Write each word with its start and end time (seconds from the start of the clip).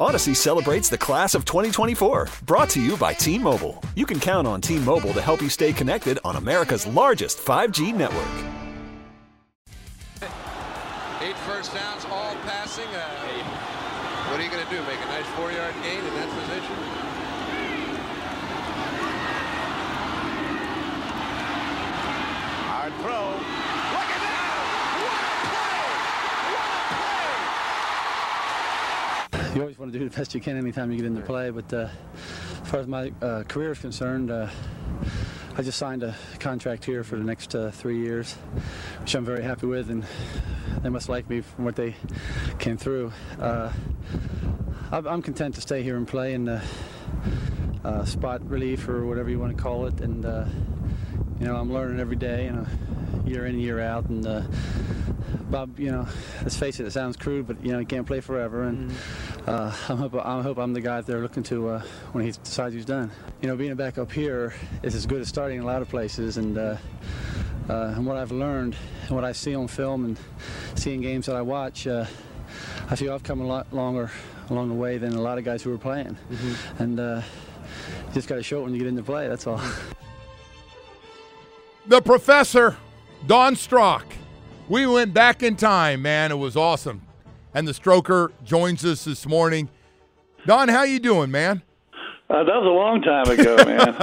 Audacy 0.00 0.36
celebrates 0.36 0.88
the 0.88 0.96
class 0.96 1.34
of 1.34 1.44
2024, 1.44 2.28
brought 2.46 2.70
to 2.70 2.80
you 2.80 2.96
by 2.96 3.12
T 3.12 3.36
Mobile. 3.36 3.82
You 3.96 4.06
can 4.06 4.20
count 4.20 4.46
on 4.46 4.60
T 4.60 4.78
Mobile 4.78 5.12
to 5.12 5.20
help 5.20 5.42
you 5.42 5.48
stay 5.48 5.72
connected 5.72 6.20
on 6.24 6.36
America's 6.36 6.86
largest 6.86 7.38
5G 7.38 7.92
network. 7.92 8.22
Eight 11.20 11.36
first 11.38 11.74
downs, 11.74 12.04
all 12.12 12.36
passing. 12.46 12.86
Uh, 12.94 13.08
what 14.30 14.38
are 14.38 14.44
you 14.44 14.50
going 14.50 14.64
to 14.64 14.70
do? 14.70 14.80
Make 14.82 15.00
a 15.00 15.06
nice 15.06 15.26
four 15.34 15.50
yard 15.50 15.74
gain 15.82 15.98
in 15.98 16.14
that 16.14 16.28
position? 16.30 16.76
Hard 22.70 22.92
throw. 23.02 23.34
Look 23.34 24.10
at 24.14 24.22
that! 24.22 24.62
What 25.02 25.10
a 25.10 25.42
play! 25.42 25.90
What 26.54 26.70
a 26.70 26.86
play! 29.42 29.47
You 29.58 29.62
always 29.62 29.76
want 29.76 29.92
to 29.92 29.98
do 29.98 30.08
the 30.08 30.16
best 30.16 30.36
you 30.36 30.40
can 30.40 30.56
anytime 30.56 30.92
you 30.92 30.98
get 30.98 31.06
into 31.06 31.20
play, 31.20 31.50
but 31.50 31.72
uh, 31.72 31.88
as 32.62 32.70
far 32.70 32.78
as 32.78 32.86
my 32.86 33.12
uh, 33.20 33.42
career 33.42 33.72
is 33.72 33.80
concerned, 33.80 34.30
uh, 34.30 34.48
I 35.56 35.62
just 35.62 35.78
signed 35.78 36.04
a 36.04 36.14
contract 36.38 36.84
here 36.84 37.02
for 37.02 37.16
the 37.16 37.24
next 37.24 37.56
uh, 37.56 37.72
three 37.72 37.98
years, 37.98 38.34
which 39.00 39.16
I'm 39.16 39.24
very 39.24 39.42
happy 39.42 39.66
with, 39.66 39.90
and 39.90 40.06
they 40.84 40.90
must 40.90 41.08
like 41.08 41.28
me 41.28 41.40
from 41.40 41.64
what 41.64 41.74
they 41.74 41.96
came 42.60 42.76
through. 42.76 43.10
Uh, 43.40 43.72
I'm 44.92 45.22
content 45.22 45.56
to 45.56 45.60
stay 45.60 45.82
here 45.82 45.96
and 45.96 46.06
play 46.06 46.34
in 46.34 46.48
uh, 46.48 48.04
spot 48.04 48.48
relief 48.48 48.88
or 48.88 49.06
whatever 49.06 49.28
you 49.28 49.40
want 49.40 49.56
to 49.56 49.60
call 49.60 49.86
it, 49.86 50.00
and 50.00 50.22
you 51.40 51.46
know 51.46 51.56
I'm 51.56 51.72
learning 51.72 51.98
every 51.98 52.14
day, 52.14 52.48
know, 52.52 52.66
year 53.28 53.46
in 53.46 53.58
year 53.58 53.80
out, 53.80 54.06
and. 54.06 54.26
Uh, 54.26 54.42
Bob, 55.50 55.78
you 55.78 55.90
know, 55.90 56.06
let's 56.42 56.58
face 56.58 56.78
it, 56.78 56.86
it 56.86 56.90
sounds 56.90 57.16
crude, 57.16 57.46
but 57.46 57.64
you 57.64 57.72
know, 57.72 57.78
he 57.78 57.86
can't 57.86 58.06
play 58.06 58.20
forever, 58.20 58.64
and 58.64 58.92
uh, 59.46 59.74
I 59.88 59.94
hope 59.94 60.14
I 60.14 60.42
hope 60.42 60.58
I'm 60.58 60.74
the 60.74 60.80
guy 60.82 61.00
they're 61.00 61.20
looking 61.20 61.42
to 61.44 61.68
uh, 61.68 61.82
when 62.12 62.22
he 62.22 62.32
decides 62.32 62.74
he's 62.74 62.84
done. 62.84 63.10
You 63.40 63.48
know, 63.48 63.56
being 63.56 63.70
a 63.70 63.76
backup 63.76 64.12
here 64.12 64.52
is 64.82 64.94
as 64.94 65.06
good 65.06 65.22
as 65.22 65.28
starting 65.28 65.56
in 65.56 65.64
a 65.64 65.66
lot 65.66 65.80
of 65.80 65.88
places, 65.88 66.36
and 66.36 66.58
uh, 66.58 66.76
uh, 67.68 67.94
and 67.96 68.06
what 68.06 68.18
I've 68.18 68.30
learned 68.30 68.76
and 69.06 69.10
what 69.12 69.24
I 69.24 69.32
see 69.32 69.54
on 69.54 69.68
film 69.68 70.04
and 70.04 70.18
seeing 70.74 71.00
games 71.00 71.26
that 71.26 71.36
I 71.36 71.40
watch, 71.40 71.86
uh, 71.86 72.04
I 72.90 72.96
feel 72.96 73.14
I've 73.14 73.22
come 73.22 73.40
a 73.40 73.46
lot 73.46 73.72
longer 73.72 74.10
along 74.50 74.68
the 74.68 74.74
way 74.74 74.98
than 74.98 75.14
a 75.14 75.20
lot 75.20 75.38
of 75.38 75.44
guys 75.44 75.62
who 75.62 75.72
are 75.72 75.78
playing, 75.78 76.18
and 76.78 77.00
uh, 77.00 77.22
you 78.08 78.14
just 78.14 78.28
got 78.28 78.36
to 78.36 78.42
show 78.42 78.60
it 78.60 78.64
when 78.64 78.72
you 78.74 78.78
get 78.78 78.88
into 78.88 79.02
play. 79.02 79.28
That's 79.28 79.46
all. 79.46 79.62
the 81.86 82.02
professor, 82.02 82.76
Don 83.26 83.56
Strock. 83.56 84.04
We 84.68 84.86
went 84.86 85.14
back 85.14 85.42
in 85.42 85.56
time, 85.56 86.02
man. 86.02 86.30
It 86.30 86.38
was 86.38 86.56
awesome. 86.56 87.02
And 87.54 87.66
the 87.66 87.72
stroker 87.72 88.30
joins 88.44 88.84
us 88.84 89.04
this 89.04 89.26
morning. 89.26 89.68
Don, 90.46 90.68
how 90.68 90.82
you 90.82 90.98
doing, 91.00 91.30
man? 91.30 91.62
Uh, 92.30 92.44
that 92.44 92.56
was 92.56 92.66
a 92.66 92.68
long 92.68 93.00
time 93.00 93.30
ago, 93.30 93.56
man. 93.64 93.94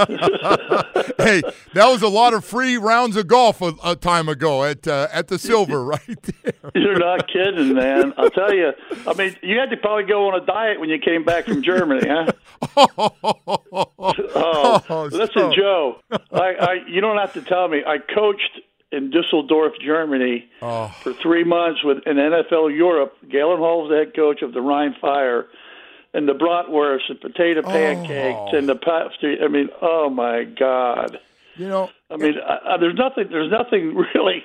hey, 1.18 1.42
that 1.74 1.86
was 1.86 2.02
a 2.02 2.08
lot 2.08 2.34
of 2.34 2.44
free 2.44 2.76
rounds 2.76 3.14
of 3.16 3.28
golf 3.28 3.62
a, 3.62 3.72
a 3.84 3.94
time 3.94 4.28
ago 4.28 4.64
at 4.64 4.88
uh, 4.88 5.06
at 5.12 5.28
the 5.28 5.38
Silver, 5.38 5.84
right 5.84 6.22
there. 6.42 6.72
You're 6.74 6.98
not 6.98 7.28
kidding, 7.28 7.74
man. 7.74 8.12
I'll 8.18 8.30
tell 8.30 8.52
you. 8.52 8.72
I 9.06 9.14
mean, 9.14 9.36
you 9.44 9.56
had 9.60 9.70
to 9.70 9.76
probably 9.76 10.04
go 10.04 10.26
on 10.28 10.42
a 10.42 10.44
diet 10.44 10.80
when 10.80 10.88
you 10.88 10.98
came 10.98 11.22
back 11.24 11.44
from 11.44 11.62
Germany, 11.62 12.08
huh? 12.08 12.32
Oh, 12.98 14.82
Oh, 14.88 15.08
listen, 15.12 15.52
Joe. 15.56 16.00
I, 16.32 16.54
I, 16.60 16.72
you 16.88 17.00
don't 17.00 17.18
have 17.18 17.32
to 17.34 17.42
tell 17.42 17.68
me. 17.68 17.82
I 17.86 17.98
coached 17.98 18.60
in 18.96 19.10
Dusseldorf, 19.10 19.74
Germany, 19.84 20.48
Oh. 20.62 20.88
for 21.02 21.12
three 21.12 21.44
months 21.44 21.84
with 21.84 21.98
in 22.06 22.16
NFL 22.16 22.74
Europe. 22.76 23.14
Galen 23.30 23.58
Hall's 23.58 23.90
the 23.90 23.96
head 23.96 24.14
coach 24.14 24.42
of 24.42 24.52
the 24.52 24.60
Rhine 24.60 24.94
Fire, 25.00 25.46
and 26.14 26.26
the 26.28 26.32
bratwurst, 26.34 27.08
and 27.10 27.20
potato 27.20 27.60
oh. 27.64 27.70
pancakes, 27.70 28.52
and 28.56 28.68
the 28.68 28.74
pastry. 28.76 29.38
I 29.42 29.48
mean, 29.48 29.68
oh 29.82 30.08
my 30.10 30.44
God. 30.44 31.18
You 31.56 31.68
know, 31.68 31.90
I 32.10 32.16
mean, 32.16 32.34
I, 32.38 32.74
I, 32.74 32.76
there's 32.78 32.96
nothing. 32.96 33.28
There's 33.30 33.50
nothing 33.50 33.94
really 34.14 34.42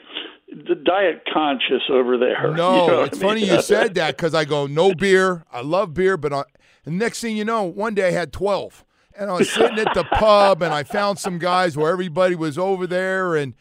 diet 0.84 1.24
conscious 1.34 1.84
over 1.90 2.18
there. 2.18 2.54
No, 2.56 2.82
You 2.82 2.88
know 2.92 3.04
it's 3.04 3.18
I 3.18 3.22
mean? 3.22 3.30
funny 3.30 3.46
you 3.46 3.62
said 3.74 3.96
that 3.96 4.18
because 4.18 4.34
I 4.34 4.46
go 4.46 4.68
no 4.68 4.94
beer. 4.94 5.46
I 5.52 5.62
love 5.62 5.94
beer, 5.94 6.18
but 6.18 6.34
I, 6.34 6.44
and 6.86 6.98
next 6.98 7.22
thing 7.22 7.38
you 7.38 7.46
know, 7.46 7.64
one 7.64 7.96
day 7.96 8.08
I 8.08 8.12
had 8.12 8.34
twelve, 8.34 8.84
and 9.16 9.30
I 9.30 9.34
was 9.34 9.50
sitting 9.50 9.80
at 9.80 9.94
the 9.94 10.04
pub, 10.04 10.62
and 10.62 10.74
I 10.74 10.84
found 10.84 11.20
some 11.20 11.38
guys 11.38 11.78
where 11.78 11.92
everybody 11.92 12.36
was 12.36 12.58
over 12.58 12.88
there, 12.88 13.36
and 13.36 13.54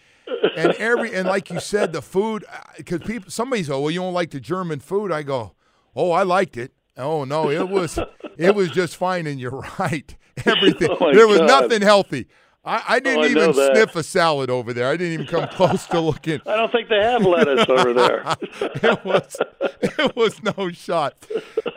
and 0.57 0.73
every 0.75 1.15
and 1.15 1.27
like 1.29 1.51
you 1.51 1.61
said, 1.61 1.93
the 1.93 2.03
food 2.03 2.45
because 2.77 3.01
people 3.01 3.31
somebody 3.31 3.63
said, 3.63 3.73
well, 3.73 3.91
you 3.91 4.01
don't 4.01 4.15
like 4.15 4.31
the 4.31 4.41
German 4.41 4.81
food. 4.81 5.13
I 5.13 5.23
go, 5.23 5.55
oh, 5.95 6.13
I 6.13 6.23
liked 6.23 6.57
it. 6.57 6.73
Oh 6.97 7.25
no, 7.25 7.51
it 7.51 7.69
was 7.69 7.99
it 8.37 8.55
was 8.55 8.71
just 8.71 8.97
fine, 8.97 9.27
and 9.27 9.41
you're 9.41 9.63
right. 9.79 10.17
Everything 10.45 10.91
Oh, 11.01 11.13
there 11.13 11.29
was 11.29 11.39
God. 11.39 11.47
nothing 11.47 11.83
healthy. 11.83 12.27
I, 12.63 12.83
I 12.89 13.01
didn't 13.01 13.19
Oh, 13.21 13.23
I 13.23 13.27
even 13.29 13.55
sniff 13.55 13.97
a 13.97 14.03
salad 14.03 14.51
over 14.51 14.75
there. 14.75 14.89
I 14.89 14.97
didn't 14.99 15.15
even 15.15 15.27
come 15.27 15.49
close 15.49 15.87
to 15.87 16.01
looking. 16.01 16.43
I 16.47 16.57
don't 16.57 16.71
think 16.71 16.91
they 16.91 17.01
have 17.03 17.25
lettuce 17.25 17.67
over 17.67 17.95
there. 17.95 18.23
it 18.51 19.03
was 19.05 19.37
it 19.81 20.15
was 20.15 20.43
no 20.43 20.71
shot. 20.71 21.17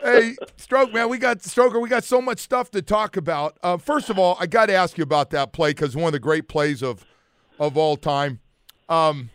Hey, 0.02 0.36
Stroke 0.56 0.92
man, 0.92 1.08
we 1.08 1.16
got 1.16 1.38
Stroker. 1.38 1.80
We 1.80 1.88
got 1.88 2.04
so 2.04 2.20
much 2.20 2.38
stuff 2.40 2.70
to 2.72 2.82
talk 2.82 3.16
about. 3.16 3.56
Uh, 3.62 3.78
first 3.78 4.10
of 4.10 4.18
all, 4.18 4.36
I 4.38 4.46
got 4.46 4.66
to 4.66 4.74
ask 4.74 4.98
you 4.98 5.04
about 5.04 5.30
that 5.30 5.54
play 5.54 5.70
because 5.70 5.96
one 5.96 6.06
of 6.08 6.12
the 6.12 6.20
great 6.20 6.48
plays 6.48 6.82
of 6.82 7.06
of 7.58 7.78
all 7.78 7.96
time. 7.96 8.40
Um, 8.88 9.30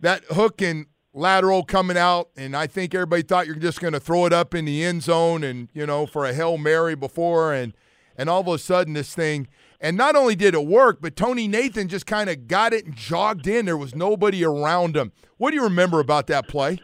that 0.00 0.24
hook 0.24 0.60
and 0.60 0.86
lateral 1.14 1.64
coming 1.64 1.96
out, 1.96 2.30
and 2.36 2.56
I 2.56 2.66
think 2.66 2.94
everybody 2.94 3.22
thought 3.22 3.46
you're 3.46 3.56
just 3.56 3.80
going 3.80 3.92
to 3.92 4.00
throw 4.00 4.26
it 4.26 4.32
up 4.32 4.54
in 4.54 4.64
the 4.64 4.84
end 4.84 5.02
zone 5.02 5.44
and 5.44 5.68
you 5.72 5.86
know 5.86 6.06
for 6.06 6.24
a 6.24 6.32
hail 6.32 6.58
mary 6.58 6.94
before, 6.94 7.52
and 7.52 7.74
and 8.16 8.28
all 8.28 8.40
of 8.40 8.48
a 8.48 8.58
sudden 8.58 8.94
this 8.94 9.14
thing. 9.14 9.48
And 9.80 9.96
not 9.96 10.14
only 10.14 10.36
did 10.36 10.54
it 10.54 10.64
work, 10.64 10.98
but 11.00 11.16
Tony 11.16 11.48
Nathan 11.48 11.88
just 11.88 12.06
kind 12.06 12.30
of 12.30 12.46
got 12.46 12.72
it 12.72 12.84
and 12.86 12.94
jogged 12.94 13.48
in. 13.48 13.66
There 13.66 13.76
was 13.76 13.96
nobody 13.96 14.44
around 14.44 14.96
him. 14.96 15.10
What 15.38 15.50
do 15.50 15.56
you 15.56 15.64
remember 15.64 15.98
about 15.98 16.28
that 16.28 16.46
play? 16.46 16.78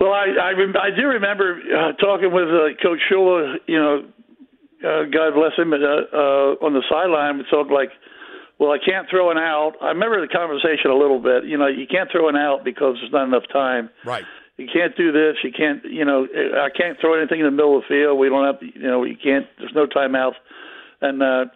Well, 0.00 0.12
I 0.12 0.28
I, 0.40 0.50
rem- 0.52 0.74
I 0.80 0.90
do 0.90 1.06
remember 1.06 1.60
uh, 1.60 1.92
talking 1.92 2.32
with 2.32 2.48
uh, 2.48 2.82
Coach 2.82 3.00
Shula. 3.10 3.56
You 3.66 3.78
know, 3.78 4.04
uh, 4.82 5.04
God 5.12 5.34
bless 5.34 5.52
him, 5.56 5.72
uh, 5.72 5.76
uh, 5.76 6.64
on 6.64 6.72
the 6.72 6.82
sideline. 6.90 7.38
We 7.38 7.44
talked 7.50 7.70
like, 7.70 7.90
well, 8.62 8.70
I 8.70 8.78
can't 8.78 9.10
throw 9.10 9.32
an 9.34 9.38
out. 9.38 9.74
I 9.82 9.88
remember 9.88 10.22
the 10.22 10.30
conversation 10.30 10.94
a 10.94 10.94
little 10.94 11.18
bit. 11.18 11.50
You 11.50 11.58
know, 11.58 11.66
you 11.66 11.90
can't 11.90 12.06
throw 12.14 12.28
an 12.28 12.36
out 12.36 12.62
because 12.62 12.94
there's 13.02 13.10
not 13.10 13.26
enough 13.26 13.42
time. 13.52 13.90
Right. 14.06 14.22
You 14.56 14.68
can't 14.72 14.94
do 14.96 15.10
this. 15.10 15.34
You 15.42 15.50
can't. 15.50 15.82
You 15.82 16.04
know, 16.04 16.28
I 16.30 16.70
can't 16.70 16.94
throw 17.00 17.18
anything 17.18 17.40
in 17.40 17.46
the 17.46 17.50
middle 17.50 17.76
of 17.76 17.82
the 17.82 17.90
field. 17.90 18.22
We 18.22 18.28
don't 18.28 18.46
have. 18.46 18.62
You 18.62 18.86
know, 18.86 19.02
you 19.02 19.18
can't. 19.18 19.50
There's 19.58 19.74
no 19.74 19.90
timeouts. 19.90 20.38
And 21.00 21.20
uh, 21.20 21.50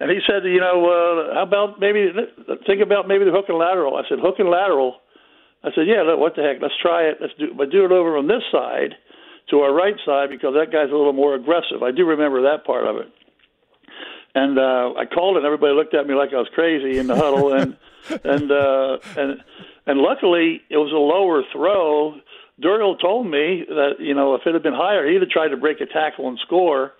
and 0.00 0.10
he 0.10 0.18
said, 0.26 0.42
you 0.42 0.58
know, 0.58 0.90
uh, 0.90 1.34
how 1.38 1.44
about 1.46 1.78
maybe 1.78 2.10
think 2.66 2.82
about 2.82 3.06
maybe 3.06 3.24
the 3.24 3.30
hook 3.30 3.46
and 3.46 3.58
lateral. 3.58 3.94
I 3.94 4.02
said 4.08 4.18
hook 4.18 4.42
and 4.42 4.50
lateral. 4.50 4.96
I 5.62 5.70
said, 5.70 5.86
yeah, 5.86 6.02
look, 6.02 6.18
what 6.18 6.34
the 6.34 6.42
heck? 6.42 6.60
Let's 6.60 6.74
try 6.82 7.04
it. 7.04 7.18
Let's 7.20 7.32
do, 7.38 7.54
but 7.56 7.70
do 7.70 7.86
it 7.86 7.92
over 7.92 8.18
on 8.18 8.26
this 8.26 8.42
side, 8.50 8.98
to 9.50 9.60
our 9.60 9.72
right 9.72 9.94
side, 10.04 10.28
because 10.28 10.52
that 10.58 10.74
guy's 10.74 10.90
a 10.90 10.98
little 10.98 11.14
more 11.14 11.36
aggressive. 11.36 11.86
I 11.86 11.92
do 11.94 12.04
remember 12.04 12.42
that 12.42 12.66
part 12.66 12.86
of 12.90 12.96
it. 12.96 13.06
And 14.34 14.58
uh, 14.58 14.94
I 14.96 15.06
called 15.06 15.36
it. 15.36 15.38
and 15.38 15.46
Everybody 15.46 15.74
looked 15.74 15.94
at 15.94 16.06
me 16.06 16.14
like 16.14 16.30
I 16.32 16.38
was 16.38 16.48
crazy 16.54 16.98
in 16.98 17.06
the 17.06 17.14
huddle, 17.14 17.52
and 17.52 17.76
and 18.24 18.50
uh, 18.50 18.98
and 19.16 19.40
and 19.86 20.00
luckily 20.00 20.60
it 20.68 20.76
was 20.76 20.92
a 20.92 20.96
lower 20.96 21.42
throw. 21.52 22.20
Duriel 22.60 23.00
told 23.00 23.26
me 23.26 23.64
that 23.68 23.96
you 24.00 24.14
know 24.14 24.34
if 24.34 24.42
it 24.46 24.54
had 24.54 24.62
been 24.62 24.74
higher, 24.74 25.08
he'd 25.08 25.20
have 25.20 25.30
tried 25.30 25.48
to 25.48 25.56
break 25.56 25.80
a 25.80 25.86
tackle 25.86 26.28
and 26.28 26.38
score. 26.44 26.92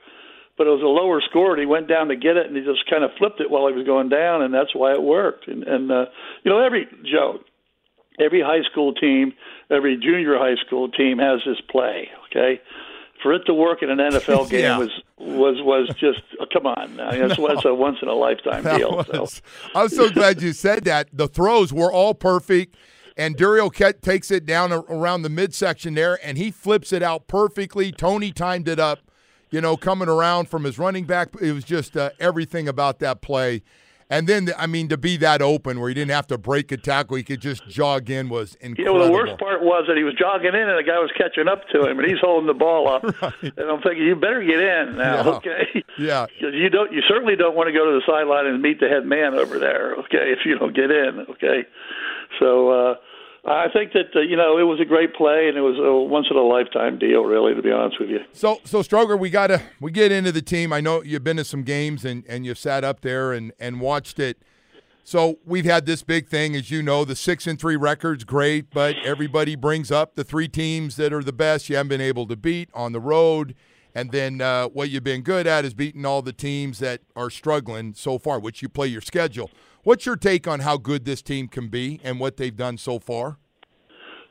But 0.56 0.68
it 0.68 0.70
was 0.70 0.82
a 0.82 0.86
lower 0.86 1.20
score, 1.28 1.50
and 1.50 1.58
he 1.58 1.66
went 1.66 1.88
down 1.88 2.06
to 2.08 2.16
get 2.16 2.36
it, 2.36 2.46
and 2.46 2.56
he 2.56 2.62
just 2.62 2.88
kind 2.88 3.02
of 3.02 3.10
flipped 3.18 3.40
it 3.40 3.50
while 3.50 3.66
he 3.66 3.74
was 3.74 3.84
going 3.84 4.08
down, 4.08 4.40
and 4.40 4.54
that's 4.54 4.72
why 4.72 4.92
it 4.92 5.02
worked. 5.02 5.48
And, 5.48 5.64
and 5.64 5.90
uh, 5.90 6.04
you 6.44 6.50
know, 6.52 6.62
every 6.62 6.86
Joe, 7.02 7.40
every 8.20 8.40
high 8.40 8.62
school 8.70 8.94
team, 8.94 9.32
every 9.68 9.96
junior 9.96 10.38
high 10.38 10.54
school 10.64 10.88
team 10.90 11.18
has 11.18 11.40
this 11.44 11.60
play. 11.68 12.08
Okay, 12.30 12.60
for 13.24 13.32
it 13.32 13.42
to 13.46 13.54
work 13.54 13.82
in 13.82 13.90
an 13.90 13.98
NFL 13.98 14.48
game 14.50 14.60
Yeah. 14.60 14.78
was 14.78 14.90
was 15.18 15.56
was 15.62 15.88
just 15.98 16.20
oh, 16.40 16.46
come 16.52 16.66
on. 16.66 16.94
Now. 16.94 17.10
That's, 17.10 17.36
that's 17.40 17.64
a 17.64 17.74
once 17.74 17.98
in 18.02 18.08
a 18.08 18.14
lifetime 18.14 18.62
deal. 18.78 19.02
So. 19.04 19.26
I'm 19.74 19.88
so 19.88 20.08
glad 20.10 20.40
you 20.42 20.52
said 20.52 20.84
that. 20.84 21.08
The 21.12 21.26
throws 21.26 21.72
were 21.72 21.90
all 21.92 22.14
perfect. 22.14 22.76
and 23.16 23.36
Duriel 23.36 23.72
takes 24.00 24.30
it 24.30 24.44
down 24.46 24.72
around 24.72 25.22
the 25.22 25.28
midsection 25.30 25.94
there, 25.94 26.18
and 26.22 26.36
he 26.38 26.50
flips 26.52 26.92
it 26.92 27.02
out 27.02 27.26
perfectly. 27.26 27.90
Tony 27.92 28.30
timed 28.32 28.68
it 28.68 28.78
up, 28.78 28.98
you 29.50 29.60
know, 29.60 29.76
coming 29.76 30.08
around 30.08 30.48
from 30.48 30.64
his 30.64 30.78
running 30.78 31.04
back. 31.04 31.28
It 31.40 31.52
was 31.52 31.64
just 31.64 31.96
uh, 31.96 32.10
everything 32.20 32.68
about 32.68 32.98
that 33.00 33.22
play. 33.22 33.62
And 34.10 34.26
then, 34.26 34.50
I 34.58 34.66
mean, 34.66 34.88
to 34.88 34.96
be 34.96 35.16
that 35.18 35.40
open 35.40 35.80
where 35.80 35.88
he 35.88 35.94
didn't 35.94 36.10
have 36.12 36.26
to 36.28 36.38
break 36.38 36.70
a 36.72 36.76
tackle, 36.76 37.16
he 37.16 37.22
could 37.22 37.40
just 37.40 37.66
jog 37.68 38.10
in 38.10 38.28
was 38.28 38.54
incredible. 38.56 38.84
Yeah, 38.84 38.98
well, 38.98 39.06
the 39.06 39.12
worst 39.12 39.38
part 39.38 39.62
was 39.62 39.84
that 39.88 39.96
he 39.96 40.04
was 40.04 40.14
jogging 40.14 40.54
in 40.54 40.68
and 40.68 40.78
the 40.78 40.82
guy 40.82 40.98
was 40.98 41.10
catching 41.16 41.48
up 41.48 41.66
to 41.68 41.88
him, 41.88 41.98
and 41.98 42.08
he's 42.08 42.20
holding 42.20 42.46
the 42.46 42.54
ball 42.54 42.88
up. 42.88 43.02
right. 43.22 43.34
And 43.42 43.70
I'm 43.70 43.80
thinking, 43.80 44.04
you 44.04 44.16
better 44.16 44.42
get 44.42 44.60
in 44.60 44.96
now, 44.96 45.24
yeah. 45.24 45.30
okay? 45.36 45.84
Yeah. 45.98 46.26
You 46.40 46.70
don't. 46.70 46.92
You 46.92 47.02
certainly 47.08 47.36
don't 47.36 47.56
want 47.56 47.68
to 47.68 47.72
go 47.72 47.84
to 47.84 47.92
the 47.92 48.02
sideline 48.06 48.46
and 48.46 48.60
meet 48.60 48.80
the 48.80 48.88
head 48.88 49.06
man 49.06 49.34
over 49.34 49.58
there, 49.58 49.94
okay? 49.94 50.32
If 50.32 50.40
you 50.44 50.58
don't 50.58 50.74
get 50.74 50.90
in, 50.90 51.26
okay? 51.30 51.66
So. 52.38 52.70
uh 52.70 52.94
I 53.46 53.66
think 53.70 53.92
that 53.92 54.16
uh, 54.16 54.20
you 54.20 54.36
know 54.36 54.58
it 54.58 54.62
was 54.62 54.80
a 54.80 54.86
great 54.86 55.14
play 55.14 55.48
and 55.48 55.56
it 55.56 55.60
was 55.60 55.78
a 55.78 55.92
once 55.92 56.26
in 56.30 56.36
a 56.36 56.42
lifetime 56.42 56.98
deal, 56.98 57.24
really, 57.24 57.54
to 57.54 57.60
be 57.60 57.70
honest 57.70 58.00
with 58.00 58.08
you. 58.08 58.20
So, 58.32 58.60
so 58.64 58.80
Stroker, 58.80 59.18
we 59.18 59.28
gotta 59.28 59.62
we 59.80 59.90
get 59.90 60.12
into 60.12 60.32
the 60.32 60.42
team. 60.42 60.72
I 60.72 60.80
know 60.80 61.02
you've 61.02 61.24
been 61.24 61.36
to 61.36 61.44
some 61.44 61.62
games 61.62 62.04
and 62.04 62.24
and 62.26 62.46
you've 62.46 62.58
sat 62.58 62.84
up 62.84 63.02
there 63.02 63.32
and 63.32 63.52
and 63.58 63.80
watched 63.80 64.18
it. 64.18 64.38
So 65.06 65.38
we've 65.44 65.66
had 65.66 65.84
this 65.84 66.02
big 66.02 66.28
thing, 66.28 66.56
as 66.56 66.70
you 66.70 66.82
know, 66.82 67.04
the 67.04 67.14
six 67.14 67.46
and 67.46 67.60
three 67.60 67.76
records, 67.76 68.24
great, 68.24 68.70
but 68.70 68.96
everybody 69.04 69.54
brings 69.54 69.92
up 69.92 70.14
the 70.14 70.24
three 70.24 70.48
teams 70.48 70.96
that 70.96 71.12
are 71.12 71.22
the 71.22 71.32
best 71.32 71.68
you 71.68 71.76
haven't 71.76 71.90
been 71.90 72.00
able 72.00 72.26
to 72.26 72.36
beat 72.36 72.70
on 72.72 72.92
the 72.92 73.00
road. 73.00 73.54
And 73.94 74.10
then 74.12 74.40
uh, 74.40 74.68
what 74.68 74.88
you've 74.88 75.04
been 75.04 75.20
good 75.20 75.46
at 75.46 75.66
is 75.66 75.74
beating 75.74 76.06
all 76.06 76.22
the 76.22 76.32
teams 76.32 76.78
that 76.78 77.02
are 77.14 77.28
struggling 77.28 77.92
so 77.92 78.18
far, 78.18 78.40
which 78.40 78.62
you 78.62 78.70
play 78.70 78.86
your 78.86 79.02
schedule. 79.02 79.50
What's 79.84 80.06
your 80.06 80.16
take 80.16 80.48
on 80.48 80.60
how 80.60 80.78
good 80.78 81.04
this 81.04 81.20
team 81.20 81.46
can 81.46 81.68
be 81.68 82.00
and 82.02 82.18
what 82.18 82.38
they've 82.38 82.56
done 82.56 82.78
so 82.78 82.98
far? 82.98 83.36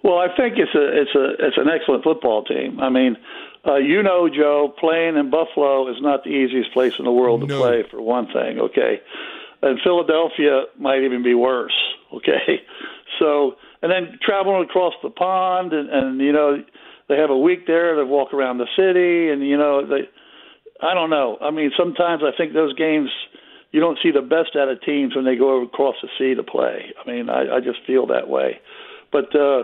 Well, 0.03 0.17
I 0.17 0.27
think 0.35 0.55
it's 0.57 0.73
a 0.75 1.01
it's 1.01 1.15
a 1.15 1.45
it's 1.47 1.57
an 1.57 1.69
excellent 1.69 2.03
football 2.03 2.43
team. 2.43 2.79
I 2.79 2.89
mean, 2.89 3.15
uh, 3.65 3.75
you 3.75 4.03
know, 4.03 4.27
Joe, 4.27 4.73
playing 4.77 5.15
in 5.15 5.29
Buffalo 5.29 5.89
is 5.89 5.95
not 6.01 6.23
the 6.23 6.31
easiest 6.31 6.73
place 6.73 6.93
in 6.99 7.05
the 7.05 7.11
world 7.11 7.41
to 7.41 7.47
No. 7.47 7.59
play. 7.59 7.83
For 7.89 8.01
one 8.01 8.27
thing, 8.27 8.59
okay, 8.59 8.99
and 9.61 9.79
Philadelphia 9.81 10.63
might 10.77 11.03
even 11.03 11.23
be 11.23 11.35
worse. 11.35 11.77
Okay, 12.13 12.61
so 13.19 13.55
and 13.81 13.91
then 13.91 14.19
traveling 14.21 14.63
across 14.63 14.93
the 15.03 15.09
pond, 15.09 15.71
and, 15.71 15.89
and 15.89 16.19
you 16.19 16.33
know, 16.33 16.61
they 17.07 17.15
have 17.15 17.29
a 17.29 17.37
week 17.37 17.65
there 17.67 17.95
to 17.95 18.05
walk 18.05 18.33
around 18.33 18.57
the 18.57 18.67
city, 18.75 19.29
and 19.31 19.47
you 19.47 19.57
know, 19.57 19.85
they. 19.87 20.09
I 20.81 20.93
don't 20.93 21.11
know. 21.11 21.37
I 21.39 21.51
mean, 21.51 21.71
sometimes 21.77 22.23
I 22.25 22.35
think 22.35 22.51
those 22.51 22.73
games 22.73 23.09
you 23.73 23.81
don't 23.81 23.97
see 24.01 24.11
the 24.11 24.21
best 24.21 24.55
out 24.55 24.69
of 24.69 24.81
teams 24.81 25.15
when 25.15 25.25
they 25.25 25.35
go 25.35 25.61
across 25.63 25.95
the 26.01 26.07
sea 26.17 26.35
to 26.35 26.43
play. 26.43 26.93
I 26.95 27.09
mean, 27.09 27.29
I, 27.29 27.57
I 27.57 27.59
just 27.59 27.79
feel 27.85 28.07
that 28.07 28.29
way. 28.29 28.61
But 29.11 29.35
uh, 29.35 29.63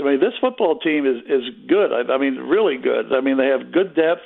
I 0.00 0.02
mean, 0.02 0.18
this 0.18 0.32
football 0.40 0.80
team 0.80 1.06
is 1.06 1.22
is 1.28 1.44
good. 1.68 1.92
I, 1.92 2.12
I 2.12 2.18
mean, 2.18 2.36
really 2.36 2.78
good. 2.78 3.12
I 3.12 3.20
mean, 3.20 3.36
they 3.36 3.46
have 3.46 3.70
good 3.70 3.94
depth. 3.94 4.22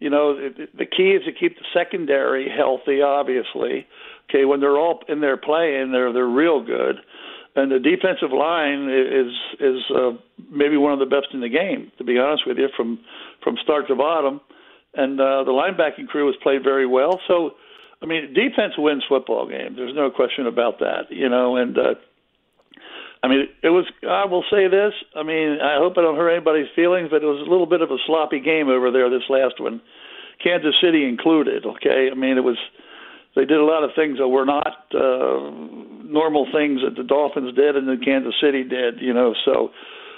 You 0.00 0.10
know, 0.10 0.34
it, 0.36 0.76
the 0.76 0.86
key 0.86 1.10
is 1.10 1.24
to 1.26 1.32
keep 1.32 1.56
the 1.56 1.64
secondary 1.72 2.48
healthy. 2.48 3.02
Obviously, 3.02 3.86
okay, 4.28 4.44
when 4.44 4.60
they're 4.60 4.78
all 4.78 5.00
in 5.08 5.20
there 5.20 5.36
playing, 5.36 5.92
they're 5.92 6.12
they're 6.12 6.26
real 6.26 6.64
good. 6.64 6.96
And 7.56 7.70
the 7.70 7.78
defensive 7.78 8.32
line 8.32 8.88
is 8.90 9.32
is 9.60 9.82
uh, 9.94 10.12
maybe 10.50 10.78
one 10.78 10.94
of 10.94 10.98
the 10.98 11.06
best 11.06 11.28
in 11.34 11.40
the 11.40 11.50
game, 11.50 11.92
to 11.98 12.04
be 12.04 12.18
honest 12.18 12.44
with 12.46 12.56
you, 12.56 12.68
from 12.74 12.98
from 13.42 13.56
start 13.62 13.86
to 13.88 13.94
bottom. 13.94 14.40
And 14.94 15.20
uh, 15.20 15.44
the 15.44 15.52
linebacking 15.52 16.08
crew 16.08 16.26
has 16.26 16.36
played 16.42 16.62
very 16.64 16.86
well. 16.86 17.20
So, 17.28 17.54
I 18.04 18.06
mean, 18.06 18.34
defense 18.34 18.74
wins 18.76 19.02
football 19.08 19.48
games. 19.48 19.76
There's 19.76 19.96
no 19.96 20.10
question 20.10 20.46
about 20.46 20.80
that. 20.80 21.08
You 21.08 21.30
know, 21.30 21.56
and 21.56 21.76
uh, 21.78 21.94
I 23.22 23.28
mean, 23.28 23.48
it 23.62 23.70
was. 23.70 23.86
I 24.06 24.26
will 24.26 24.44
say 24.52 24.68
this. 24.68 24.92
I 25.16 25.22
mean, 25.22 25.56
I 25.64 25.80
hope 25.80 25.94
I 25.96 26.02
don't 26.02 26.16
hurt 26.16 26.28
anybody's 26.28 26.68
feelings, 26.76 27.08
but 27.10 27.22
it 27.22 27.26
was 27.26 27.40
a 27.40 27.50
little 27.50 27.64
bit 27.64 27.80
of 27.80 27.90
a 27.90 27.96
sloppy 28.06 28.40
game 28.40 28.68
over 28.68 28.90
there. 28.90 29.08
This 29.08 29.24
last 29.30 29.56
one, 29.58 29.80
Kansas 30.44 30.76
City 30.84 31.08
included. 31.08 31.64
Okay, 31.64 32.12
I 32.12 32.14
mean, 32.14 32.36
it 32.36 32.44
was. 32.44 32.58
They 33.34 33.46
did 33.46 33.58
a 33.58 33.64
lot 33.64 33.82
of 33.82 33.90
things 33.96 34.18
that 34.18 34.28
were 34.28 34.44
not 34.44 34.84
uh, 34.94 35.50
normal 36.04 36.46
things 36.52 36.82
that 36.84 36.94
the 36.94 37.02
Dolphins 37.02 37.56
did 37.56 37.74
and 37.74 37.88
that 37.88 38.04
Kansas 38.04 38.34
City 38.38 38.62
did. 38.64 39.00
You 39.00 39.14
know, 39.14 39.32
so. 39.46 39.70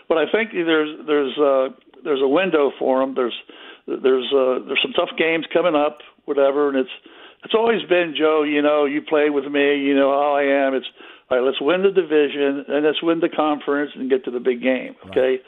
But 0.08 0.18
I 0.18 0.26
think 0.26 0.50
there's 0.52 0.90
there's 1.06 1.38
uh, 1.38 1.68
there's 2.02 2.20
a 2.20 2.28
window 2.28 2.72
for 2.80 2.98
them. 2.98 3.14
There's 3.14 3.38
there's 3.86 4.26
uh, 4.34 4.66
there's 4.66 4.82
some 4.82 4.92
tough 4.98 5.14
games 5.16 5.46
coming 5.54 5.76
up, 5.76 5.98
whatever, 6.24 6.68
and 6.68 6.78
it's 6.78 6.96
it's 7.44 7.54
always 7.54 7.82
been 7.88 8.14
Joe. 8.16 8.42
You 8.42 8.62
know, 8.62 8.84
you 8.84 9.02
play 9.02 9.30
with 9.30 9.44
me. 9.44 9.78
You 9.78 9.94
know 9.94 10.10
how 10.10 10.36
I 10.36 10.66
am. 10.66 10.74
It's 10.74 10.86
all 11.30 11.38
right. 11.38 11.46
Let's 11.46 11.60
win 11.60 11.82
the 11.82 11.90
division 11.90 12.64
and 12.68 12.84
let's 12.84 13.02
win 13.02 13.20
the 13.20 13.28
conference 13.28 13.92
and 13.94 14.10
get 14.10 14.24
to 14.24 14.30
the 14.30 14.40
big 14.40 14.62
game. 14.62 14.96
Okay. 15.08 15.40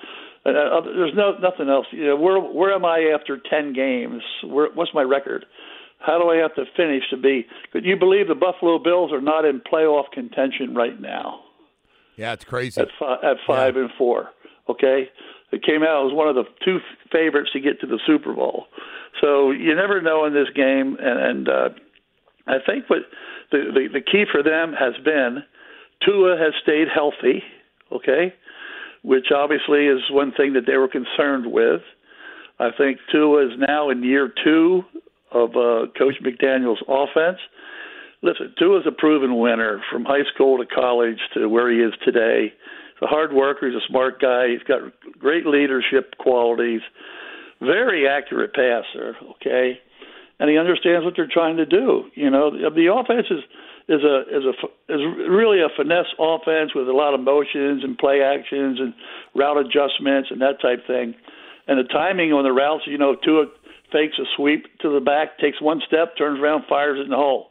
And, 0.44 0.56
uh, 0.56 0.80
there's 0.80 1.14
no 1.14 1.36
nothing 1.38 1.68
else. 1.68 1.86
You 1.90 2.06
know, 2.06 2.16
where 2.16 2.38
where 2.38 2.72
am 2.72 2.84
I 2.84 3.12
after 3.14 3.38
ten 3.50 3.72
games? 3.72 4.22
Where, 4.44 4.68
what's 4.74 4.94
my 4.94 5.02
record? 5.02 5.46
How 6.00 6.18
do 6.18 6.30
I 6.30 6.36
have 6.36 6.54
to 6.54 6.64
finish 6.76 7.02
to 7.10 7.16
be? 7.16 7.44
Could 7.72 7.84
you 7.84 7.96
believe 7.96 8.28
the 8.28 8.36
Buffalo 8.36 8.78
Bills 8.78 9.12
are 9.12 9.20
not 9.20 9.44
in 9.44 9.60
playoff 9.60 10.10
contention 10.12 10.74
right 10.74 10.98
now? 11.00 11.40
Yeah, 12.16 12.32
it's 12.32 12.44
crazy. 12.44 12.80
At 12.80 12.88
five, 12.98 13.18
at 13.24 13.36
five 13.46 13.76
and 13.76 13.90
four. 13.98 14.28
Okay, 14.68 15.08
it 15.50 15.62
came 15.62 15.82
out 15.82 16.06
as 16.06 16.14
one 16.14 16.28
of 16.28 16.34
the 16.34 16.44
two 16.64 16.78
favorites 17.10 17.50
to 17.52 17.60
get 17.60 17.80
to 17.80 17.86
the 17.86 17.98
Super 18.06 18.34
Bowl. 18.34 18.66
So 19.20 19.50
you 19.50 19.74
never 19.74 20.00
know 20.02 20.24
in 20.26 20.34
this 20.34 20.48
game, 20.54 20.96
and, 21.00 21.18
and 21.18 21.48
uh, 21.48 21.68
I 22.46 22.56
think 22.64 22.88
what 22.88 23.00
the, 23.50 23.70
the 23.72 23.88
the 23.94 24.00
key 24.00 24.24
for 24.30 24.42
them 24.42 24.74
has 24.78 24.94
been 25.04 25.42
Tua 26.04 26.36
has 26.36 26.52
stayed 26.62 26.88
healthy. 26.92 27.42
Okay, 27.90 28.34
which 29.02 29.26
obviously 29.34 29.86
is 29.86 30.00
one 30.10 30.32
thing 30.36 30.52
that 30.52 30.66
they 30.66 30.76
were 30.76 30.88
concerned 30.88 31.50
with. 31.50 31.80
I 32.60 32.70
think 32.76 32.98
Tua 33.10 33.46
is 33.46 33.52
now 33.58 33.90
in 33.90 34.02
year 34.02 34.32
two 34.44 34.82
of 35.30 35.50
uh, 35.50 35.86
Coach 35.96 36.16
McDaniel's 36.22 36.82
offense. 36.88 37.38
Listen, 38.22 38.52
Tua's 38.58 38.84
a 38.86 38.92
proven 38.92 39.38
winner 39.38 39.80
from 39.90 40.04
high 40.04 40.24
school 40.34 40.58
to 40.58 40.66
college 40.66 41.18
to 41.34 41.48
where 41.48 41.70
he 41.70 41.78
is 41.78 41.92
today. 42.04 42.52
He's 42.98 43.06
a 43.06 43.08
hard 43.08 43.32
worker. 43.32 43.68
He's 43.68 43.76
a 43.76 43.86
smart 43.88 44.20
guy. 44.20 44.48
He's 44.48 44.62
got 44.66 44.80
great 45.18 45.46
leadership 45.46 46.16
qualities. 46.18 46.80
Very 47.60 48.08
accurate 48.08 48.54
passer. 48.54 49.16
Okay, 49.36 49.78
and 50.38 50.50
he 50.50 50.58
understands 50.58 51.04
what 51.04 51.14
they're 51.16 51.30
trying 51.30 51.56
to 51.58 51.66
do. 51.66 52.04
You 52.14 52.30
know, 52.30 52.50
the 52.50 52.92
offense 52.92 53.26
is 53.30 53.44
is 53.88 54.02
a 54.02 54.20
is 54.28 54.44
a 54.44 54.92
is 54.92 55.00
really 55.28 55.60
a 55.60 55.68
finesse 55.76 56.12
offense 56.18 56.74
with 56.74 56.88
a 56.88 56.92
lot 56.92 57.14
of 57.14 57.20
motions 57.20 57.84
and 57.84 57.96
play 57.98 58.20
actions 58.22 58.78
and 58.80 58.94
route 59.34 59.58
adjustments 59.58 60.30
and 60.30 60.40
that 60.40 60.60
type 60.60 60.86
thing. 60.86 61.14
And 61.66 61.78
the 61.78 61.88
timing 61.88 62.32
on 62.32 62.44
the 62.44 62.52
routes, 62.52 62.84
you 62.86 62.98
know, 62.98 63.14
Tua 63.14 63.46
fakes 63.92 64.18
a 64.18 64.24
sweep 64.36 64.66
to 64.80 64.92
the 64.92 65.00
back, 65.00 65.38
takes 65.38 65.60
one 65.60 65.80
step, 65.86 66.16
turns 66.16 66.40
around, 66.40 66.64
fires 66.68 66.98
it 66.98 67.04
in 67.04 67.10
the 67.10 67.16
hole. 67.16 67.50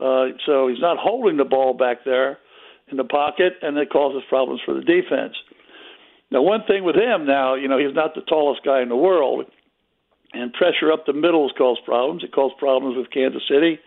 Uh, 0.00 0.36
so 0.44 0.68
he's 0.68 0.80
not 0.80 0.98
holding 0.98 1.36
the 1.36 1.44
ball 1.44 1.72
back 1.72 2.04
there 2.04 2.38
in 2.88 2.96
the 2.96 3.04
pocket, 3.04 3.54
and 3.62 3.76
it 3.78 3.90
causes 3.90 4.22
problems 4.28 4.60
for 4.64 4.74
the 4.74 4.82
defense. 4.82 5.34
Now, 6.30 6.42
one 6.42 6.64
thing 6.66 6.84
with 6.84 6.96
him 6.96 7.26
now, 7.26 7.54
you 7.54 7.68
know, 7.68 7.78
he's 7.78 7.94
not 7.94 8.14
the 8.14 8.22
tallest 8.22 8.64
guy 8.64 8.82
in 8.82 8.88
the 8.88 8.96
world, 8.96 9.46
and 10.32 10.52
pressure 10.52 10.92
up 10.92 11.06
the 11.06 11.12
middle 11.12 11.46
has 11.48 11.56
caused 11.56 11.84
problems. 11.84 12.24
It 12.24 12.32
caused 12.32 12.58
problems 12.58 12.96
with 12.96 13.10
Kansas 13.10 13.42
City. 13.48 13.78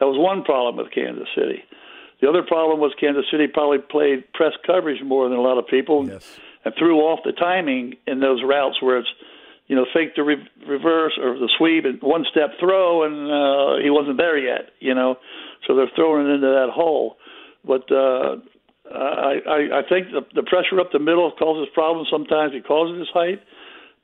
That 0.00 0.06
was 0.06 0.18
one 0.18 0.42
problem 0.42 0.76
with 0.76 0.92
Kansas 0.92 1.28
City. 1.34 1.62
The 2.20 2.28
other 2.28 2.42
problem 2.42 2.80
was 2.80 2.92
Kansas 3.00 3.24
City 3.30 3.46
probably 3.46 3.78
played 3.78 4.32
press 4.32 4.52
coverage 4.66 5.02
more 5.02 5.28
than 5.28 5.38
a 5.38 5.42
lot 5.42 5.58
of 5.58 5.66
people 5.66 6.06
yes. 6.06 6.38
and 6.64 6.74
threw 6.78 7.00
off 7.00 7.20
the 7.24 7.32
timing 7.32 7.94
in 8.06 8.20
those 8.20 8.42
routes 8.42 8.80
where 8.80 8.98
it's, 8.98 9.08
you 9.66 9.76
know, 9.76 9.86
fake 9.92 10.14
the 10.14 10.22
re- 10.22 10.48
reverse 10.66 11.18
or 11.20 11.38
the 11.38 11.50
sweep 11.58 11.84
and 11.84 12.00
one 12.02 12.24
step 12.30 12.50
throw, 12.60 13.02
and 13.04 13.14
uh, 13.30 13.82
he 13.82 13.90
wasn't 13.90 14.16
there 14.16 14.38
yet, 14.38 14.70
you 14.80 14.94
know. 14.94 15.16
So 15.66 15.74
they're 15.74 15.90
throwing 15.96 16.26
it 16.26 16.34
into 16.34 16.46
that 16.46 16.70
hole. 16.72 17.16
But 17.66 17.90
uh, 17.90 18.36
I, 18.92 19.40
I, 19.48 19.58
I 19.78 19.82
think 19.88 20.08
the, 20.10 20.22
the 20.34 20.42
pressure 20.42 20.80
up 20.80 20.92
the 20.92 20.98
middle 20.98 21.32
causes 21.32 21.68
problems 21.74 22.08
sometimes 22.10 22.52
because 22.52 22.92
of 22.92 22.98
his 22.98 23.08
height. 23.12 23.40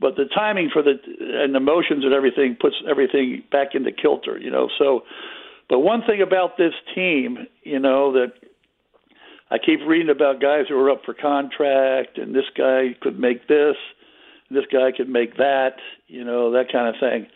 But 0.01 0.17
the 0.17 0.25
timing 0.35 0.71
for 0.73 0.83
the 0.83 0.95
and 1.43 1.55
the 1.55 1.61
motions 1.61 2.05
and 2.05 2.15
everything 2.15 2.57
puts 2.59 2.77
everything 2.89 3.43
back 3.53 3.75
into 3.75 3.93
kilter, 3.93 4.39
you 4.39 4.51
know. 4.51 4.71
So, 4.79 5.03
but 5.69 5.81
one 5.81 6.03
thing 6.07 6.23
about 6.23 6.57
this 6.57 6.73
team, 6.95 7.47
you 7.63 7.79
know, 7.79 8.13
that 8.15 8.33
I 9.51 9.59
keep 9.59 9.81
reading 9.87 10.09
about 10.09 10.41
guys 10.41 10.67
who 10.69 10.77
are 10.77 10.91
up 10.91 11.03
for 11.05 11.13
contract, 11.13 12.17
and 12.17 12.35
this 12.35 12.47
guy 12.57 12.97
could 13.03 13.19
make 13.19 13.47
this, 13.47 13.77
this 14.51 14.65
guy 14.73 14.91
could 14.97 15.09
make 15.09 15.37
that, 15.37 15.77
you 16.07 16.25
know, 16.25 16.53
that 16.53 16.73
kind 16.73 16.89
of 16.89 16.95
thing. 16.99 17.27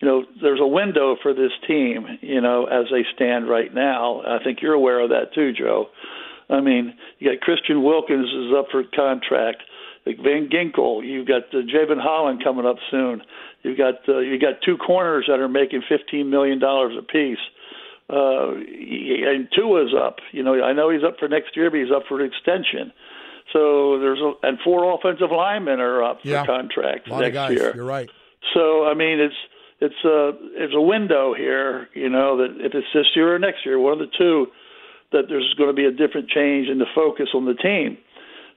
You 0.00 0.08
know, 0.08 0.24
there's 0.40 0.60
a 0.60 0.66
window 0.66 1.16
for 1.22 1.34
this 1.34 1.52
team, 1.66 2.06
you 2.22 2.40
know, 2.40 2.64
as 2.64 2.86
they 2.90 3.04
stand 3.14 3.48
right 3.48 3.72
now. 3.72 4.22
I 4.26 4.42
think 4.42 4.62
you're 4.62 4.72
aware 4.74 5.00
of 5.00 5.10
that 5.10 5.34
too, 5.34 5.52
Joe. 5.52 5.88
I 6.48 6.60
mean, 6.60 6.94
you 7.18 7.30
got 7.30 7.40
Christian 7.42 7.82
Wilkins 7.82 8.26
is 8.28 8.52
up 8.58 8.66
for 8.70 8.82
contract. 8.94 9.62
Van 10.06 10.48
Ginkel, 10.48 11.06
you've 11.06 11.28
got 11.28 11.42
uh, 11.52 11.58
Jevon 11.58 12.00
Holland 12.00 12.42
coming 12.42 12.64
up 12.66 12.76
soon. 12.90 13.22
You've 13.62 13.76
got 13.76 14.08
uh, 14.08 14.18
you 14.18 14.40
got 14.40 14.54
two 14.64 14.76
corners 14.78 15.26
that 15.28 15.38
are 15.38 15.48
making 15.48 15.82
fifteen 15.88 16.30
million 16.30 16.58
dollars 16.58 16.94
apiece. 16.98 17.38
Uh, 18.08 18.54
and 18.54 19.48
Tua's 19.54 19.94
up. 19.96 20.16
You 20.32 20.42
know, 20.42 20.60
I 20.64 20.72
know 20.72 20.90
he's 20.90 21.04
up 21.04 21.18
for 21.20 21.28
next 21.28 21.54
year, 21.56 21.70
but 21.70 21.78
he's 21.78 21.92
up 21.94 22.04
for 22.08 22.20
an 22.20 22.26
extension. 22.26 22.92
So 23.52 24.00
there's 24.00 24.18
a, 24.20 24.32
and 24.42 24.58
four 24.64 24.92
offensive 24.94 25.30
linemen 25.30 25.78
are 25.80 26.02
up 26.02 26.20
Yeah. 26.24 26.42
for 26.42 26.46
contract 26.46 27.08
A 27.08 27.20
next 27.20 27.50
year. 27.52 27.72
You're 27.76 27.84
right. 27.84 28.08
So 28.54 28.84
I 28.86 28.94
mean, 28.94 29.20
it's 29.20 29.34
it's 29.80 30.04
a 30.04 30.32
it's 30.54 30.74
a 30.74 30.80
window 30.80 31.34
here. 31.34 31.88
You 31.94 32.08
know 32.08 32.36
that 32.38 32.64
if 32.64 32.74
it's 32.74 32.86
this 32.94 33.06
year 33.14 33.34
or 33.34 33.38
next 33.38 33.64
year, 33.64 33.78
one 33.78 33.94
of 33.94 33.98
the 33.98 34.12
Tua, 34.16 34.46
that 35.12 35.22
there's 35.28 35.54
going 35.56 35.70
to 35.70 35.74
be 35.74 35.86
a 35.86 35.90
different 35.90 36.28
change 36.28 36.68
in 36.68 36.78
the 36.78 36.86
focus 36.94 37.28
on 37.34 37.46
the 37.46 37.54
team. 37.54 37.98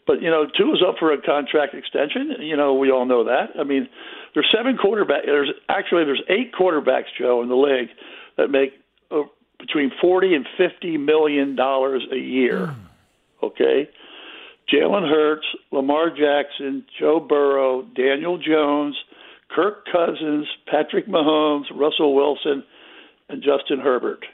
But 0.06 0.22
you 0.22 0.30
know, 0.30 0.46
two 0.46 0.74
is 0.74 0.84
up 0.88 0.96
for 1.00 1.13
a 1.13 1.22
contract 1.22 1.74
extension. 1.74 2.36
You 2.42 2.58
know, 2.58 2.74
we 2.74 2.92
all 2.92 3.06
know 3.06 3.24
that. 3.24 3.51
I 3.60 3.63
mean, 3.63 3.88
there's 4.34 4.53
seven 4.56 4.77
quarterbacks. 4.77 5.25
There's 5.25 5.51
actually 5.70 6.03
there's 6.03 6.24
eight 6.30 6.53
quarterbacks, 6.53 7.08
Joe, 7.18 7.42
in 7.42 7.48
the 7.48 7.56
league 7.56 7.89
that 8.38 8.50
make 8.50 8.74
uh, 9.10 9.24
between 9.60 9.92
forty 10.01 10.36
and 10.36 10.46
fifty 10.58 10.98
million 10.98 11.56
dollars 11.56 12.03
a 12.12 12.18
year. 12.18 12.75
Okay, 13.42 13.89
Jalen 14.72 15.10
Hurts, 15.10 15.46
Lamar 15.72 16.10
Jackson, 16.10 16.86
Joe 17.00 17.20
Burrow, 17.20 17.84
Daniel 17.96 18.38
Jones, 18.38 18.96
Kirk 19.53 19.86
Cousins, 19.91 20.48
Patrick 20.69 21.07
Mahomes, 21.07 21.65
Russell 21.75 22.15
Wilson, 22.15 22.63
and 23.29 23.43
Justin 23.43 23.79
Herbert. 23.79 24.25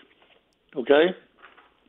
Okay? 0.76 1.16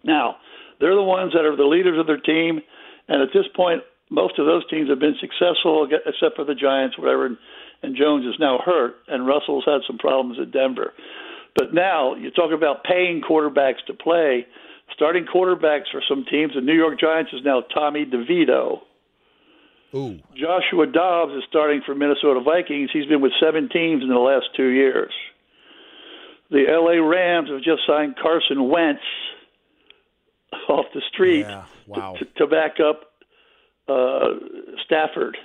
Now, 0.05 0.37
they're 0.81 0.95
the 0.95 1.03
ones 1.03 1.33
that 1.35 1.45
are 1.45 1.57
the 1.57 1.65
leaders 1.65 1.99
of 1.99 2.07
their 2.07 2.21
team, 2.21 2.61
and 3.09 3.23
at 3.23 3.29
this 3.35 3.47
point, 3.55 3.83
most 4.11 4.39
of 4.39 4.47
those 4.47 4.69
teams 4.69 4.89
have 4.89 4.99
been 4.99 5.15
successful, 5.21 5.89
except 6.07 6.37
for 6.37 6.45
the 6.45 6.55
Giants, 6.55 6.99
whatever, 6.99 7.27
and, 7.27 7.97
Jones 7.97 8.27
is 8.27 8.39
now 8.39 8.59
hurt, 8.63 8.97
and 9.09 9.27
Russell's 9.27 9.65
had 9.65 9.81
some 9.87 9.97
problems 9.97 10.39
at 10.41 10.53
Denver. 10.53 10.93
But 11.57 11.73
now, 11.73 12.15
you 12.15 12.31
talk 12.31 12.53
about 12.53 12.85
paying 12.85 13.23
quarterbacks 13.23 13.85
to 13.87 13.95
play. 13.95 14.47
Starting 14.95 15.25
quarterbacks 15.25 15.91
for 15.91 16.03
some 16.07 16.25
teams, 16.31 16.53
the 16.55 16.61
New 16.61 16.75
York 16.75 17.01
Giants 17.01 17.33
is 17.33 17.41
now 17.45 17.63
Tommy 17.63 18.05
DeVito. 18.05 18.81
Ooh. 19.95 20.19
Joshua 20.37 20.87
Dobbs 20.87 21.33
is 21.33 21.43
starting 21.49 21.83
for 21.85 21.95
Minnesota 21.95 22.41
Vikings. 22.41 22.91
He's 22.93 23.07
been 23.07 23.21
with 23.21 23.33
seven 23.41 23.69
teams 23.69 24.03
in 24.03 24.09
the 24.09 24.15
last 24.19 24.47
two 24.57 24.69
years. 24.69 25.13
The 26.51 26.65
LA 26.69 27.05
Rams 27.05 27.49
have 27.51 27.63
just 27.63 27.83
signed 27.87 28.17
Carson 28.21 28.69
Wentz 28.69 29.03
off 30.69 30.87
the 30.95 31.03
street 31.13 31.41
Yeah. 31.41 31.65
Wow. 31.87 32.17
to, 32.19 32.25
to 32.25 32.47
back 32.47 32.77
up 32.81 33.03
uh, 33.89 34.35
Stafford. 34.85 35.37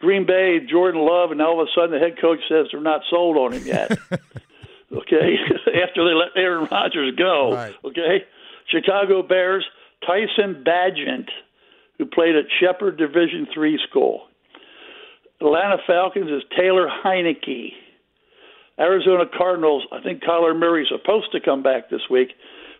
Green 0.00 0.26
Bay, 0.26 0.58
Jordan 0.68 1.00
Love, 1.02 1.30
and 1.30 1.40
all 1.40 1.60
of 1.60 1.68
a 1.68 1.70
sudden 1.74 1.92
the 1.92 1.98
head 1.98 2.20
coach 2.20 2.40
says 2.48 2.66
they're 2.72 2.80
not 2.80 3.02
sold 3.08 3.36
on 3.36 3.52
him 3.52 3.64
yet. 3.64 3.92
okay, 4.92 5.36
after 5.82 6.04
they 6.04 6.14
let 6.14 6.28
Aaron 6.36 6.66
Rodgers 6.70 7.14
go. 7.16 7.52
Right. 7.54 7.74
Okay, 7.84 8.24
Chicago 8.68 9.22
Bears, 9.22 9.64
Tyson 10.04 10.64
Bagent, 10.66 11.28
who 12.02 12.06
played 12.08 12.34
at 12.34 12.44
Shepherd 12.60 12.98
Division 12.98 13.46
Three 13.54 13.78
School. 13.88 14.22
Atlanta 15.40 15.76
Falcons 15.86 16.30
is 16.30 16.42
Taylor 16.56 16.88
Heinicke. 17.04 17.72
Arizona 18.78 19.24
Cardinals, 19.26 19.84
I 19.92 20.02
think 20.02 20.22
Kyler 20.22 20.58
Murray's 20.58 20.88
supposed 20.88 21.30
to 21.32 21.40
come 21.40 21.62
back 21.62 21.90
this 21.90 22.00
week. 22.10 22.30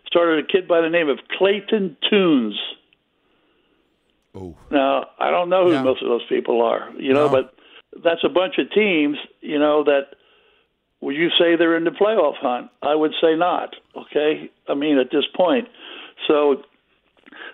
Started 0.07 0.43
a 0.43 0.47
kid 0.47 0.67
by 0.67 0.81
the 0.81 0.89
name 0.89 1.07
of 1.07 1.19
Clayton 1.37 1.95
Tunes. 2.09 2.59
Ooh. 4.35 4.55
Now, 4.71 5.05
I 5.19 5.29
don't 5.31 5.49
know 5.49 5.65
who 5.65 5.71
Yeah. 5.73 5.83
most 5.83 6.01
of 6.01 6.09
those 6.09 6.25
people 6.27 6.61
are, 6.61 6.91
you 6.97 7.13
know, 7.13 7.27
No. 7.27 7.31
but 7.31 7.53
that's 8.03 8.23
a 8.23 8.29
bunch 8.29 8.57
of 8.57 8.71
teams, 8.71 9.17
you 9.41 9.59
know, 9.59 9.83
that 9.83 10.15
would 10.99 11.15
you 11.15 11.29
say 11.37 11.55
they're 11.55 11.77
in 11.77 11.83
the 11.83 11.91
playoff 11.91 12.35
hunt? 12.37 12.71
I 12.81 12.95
would 12.95 13.13
say 13.21 13.35
not, 13.35 13.75
okay? 13.95 14.49
I 14.67 14.73
mean, 14.73 14.97
at 14.97 15.11
this 15.11 15.25
point. 15.35 15.67
So 16.27 16.63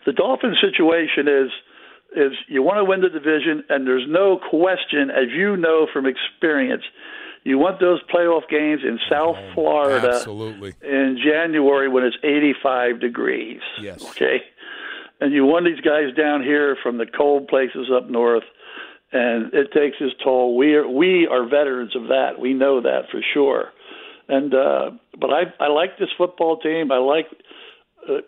the 0.05 0.13
Dolphins 0.13 0.57
situation 0.61 1.27
is 1.27 1.51
is 2.15 2.33
you 2.47 2.63
want 2.63 2.77
to 2.77 2.85
win 2.85 3.01
the 3.01 3.09
division 3.09 3.63
and 3.69 3.85
there's 3.85 4.07
no 4.07 4.39
question 4.49 5.11
as 5.11 5.29
you 5.31 5.55
know 5.55 5.87
from 5.93 6.07
experience 6.07 6.83
you 7.43 7.57
want 7.57 7.79
those 7.79 8.01
playoff 8.13 8.47
games 8.49 8.81
in 8.83 8.99
South 9.09 9.37
Florida 9.53 10.15
Absolutely. 10.15 10.73
in 10.83 11.17
January 11.23 11.87
when 11.87 12.03
it's 12.03 12.17
85 12.23 12.99
degrees. 12.99 13.61
Yes. 13.81 14.03
Okay. 14.09 14.41
And 15.21 15.33
you 15.33 15.45
want 15.45 15.65
these 15.65 15.79
guys 15.79 16.13
down 16.15 16.43
here 16.43 16.77
from 16.81 16.97
the 16.97 17.05
cold 17.05 17.47
places 17.47 17.89
up 17.93 18.09
north, 18.09 18.43
and 19.11 19.53
it 19.53 19.71
takes 19.73 19.97
its 19.99 20.15
toll. 20.23 20.55
We 20.55 20.75
are 20.75 20.87
we 20.87 21.27
are 21.27 21.43
veterans 21.47 21.95
of 21.95 22.03
that. 22.03 22.39
We 22.39 22.53
know 22.53 22.81
that 22.81 23.09
for 23.11 23.21
sure. 23.33 23.69
And 24.27 24.53
uh, 24.53 24.91
but 25.19 25.29
I 25.31 25.43
I 25.59 25.67
like 25.69 25.97
this 25.97 26.09
football 26.17 26.57
team. 26.57 26.91
I 26.91 26.97
like. 26.97 27.25
Uh, 28.07 28.21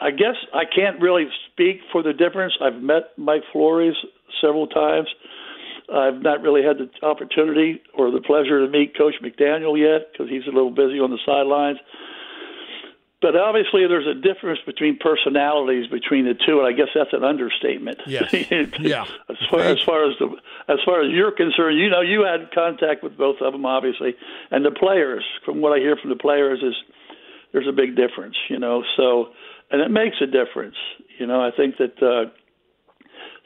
I 0.00 0.10
guess 0.10 0.36
I 0.52 0.64
can't 0.64 1.00
really 1.00 1.26
speak 1.52 1.80
for 1.92 2.02
the 2.02 2.12
difference. 2.12 2.54
I've 2.60 2.80
met 2.80 3.16
Mike 3.16 3.42
Flores 3.52 3.96
several 4.40 4.66
times. 4.66 5.08
I've 5.92 6.20
not 6.20 6.42
really 6.42 6.62
had 6.62 6.78
the 6.78 7.06
opportunity 7.06 7.80
or 7.94 8.10
the 8.10 8.20
pleasure 8.20 8.64
to 8.64 8.70
meet 8.70 8.96
Coach 8.96 9.14
McDaniel 9.22 9.78
yet 9.78 10.12
because 10.12 10.28
he's 10.28 10.46
a 10.46 10.54
little 10.54 10.70
busy 10.70 10.98
on 10.98 11.10
the 11.10 11.18
sidelines. 11.24 11.78
But 13.22 13.34
obviously, 13.34 13.86
there's 13.88 14.06
a 14.06 14.14
difference 14.14 14.60
between 14.66 14.98
personalities 14.98 15.86
between 15.86 16.26
the 16.26 16.34
two, 16.34 16.60
and 16.60 16.68
I 16.68 16.72
guess 16.72 16.88
that's 16.94 17.12
an 17.12 17.24
understatement. 17.24 17.98
Yes. 18.06 18.32
Yeah. 18.78 19.06
as 19.30 19.36
far 19.50 19.60
as 19.60 19.80
far 19.80 20.10
as 20.10 20.16
the 20.18 20.28
as 20.68 20.78
far 20.84 21.02
as 21.02 21.10
you're 21.10 21.32
concerned, 21.32 21.78
you 21.78 21.88
know, 21.88 22.02
you 22.02 22.24
had 22.24 22.50
contact 22.52 23.02
with 23.02 23.16
both 23.16 23.36
of 23.40 23.52
them, 23.52 23.64
obviously, 23.64 24.14
and 24.50 24.64
the 24.64 24.70
players. 24.70 25.24
From 25.44 25.60
what 25.62 25.72
I 25.72 25.78
hear 25.78 25.96
from 25.96 26.10
the 26.10 26.16
players, 26.16 26.60
is 26.62 26.74
there's 27.52 27.66
a 27.66 27.72
big 27.72 27.96
difference, 27.96 28.36
you 28.50 28.58
know. 28.58 28.84
So, 28.96 29.30
and 29.70 29.80
it 29.80 29.90
makes 29.90 30.16
a 30.20 30.26
difference, 30.26 30.76
you 31.18 31.26
know. 31.26 31.40
I 31.40 31.50
think 31.56 31.76
that 31.78 32.02
uh, 32.02 32.30